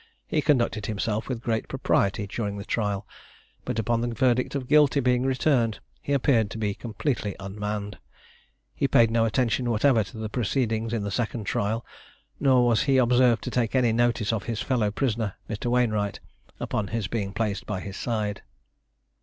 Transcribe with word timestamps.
He 0.25 0.41
conducted 0.41 0.87
himself 0.87 1.29
with 1.29 1.43
great 1.43 1.67
propriety 1.67 2.25
during 2.25 2.57
the 2.57 2.65
trial, 2.65 3.05
but 3.65 3.77
upon 3.77 4.01
the 4.01 4.07
verdict 4.07 4.55
of 4.55 4.67
Guilty 4.67 4.99
being 4.99 5.21
returned 5.21 5.79
he 6.01 6.11
appeared 6.11 6.49
to 6.49 6.57
be 6.57 6.73
completely 6.73 7.35
unmanned. 7.39 7.99
He 8.73 8.87
paid 8.87 9.11
no 9.11 9.25
attention 9.25 9.69
whatever 9.69 10.03
to 10.05 10.17
the 10.17 10.27
proceedings 10.27 10.91
in 10.91 11.03
the 11.03 11.11
second 11.11 11.43
trial, 11.43 11.85
nor 12.39 12.65
was 12.65 12.81
he 12.89 12.97
observed 12.97 13.43
to 13.43 13.51
take 13.51 13.75
any 13.75 13.93
notice 13.93 14.33
of 14.33 14.45
his 14.45 14.59
fellow 14.59 14.89
prisoner, 14.89 15.35
Mr. 15.47 15.69
Wainewright, 15.69 16.19
upon 16.59 16.87
his 16.87 17.05
being 17.07 17.31
placed 17.31 17.67
by 17.67 17.79
his 17.79 17.95
side. 17.95 18.41